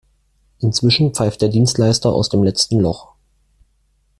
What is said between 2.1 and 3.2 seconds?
aus dem letztem Loch.